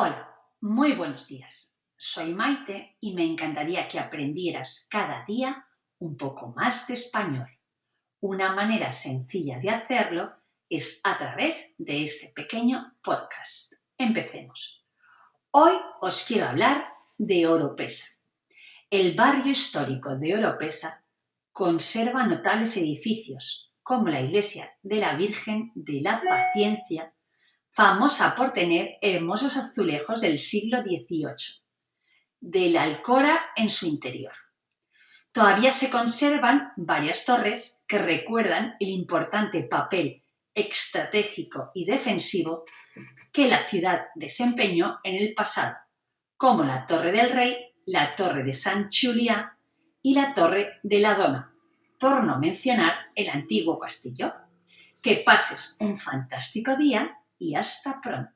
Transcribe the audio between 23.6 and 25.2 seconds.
como la iglesia de la